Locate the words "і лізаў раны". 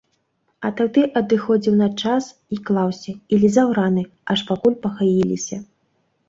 3.33-4.03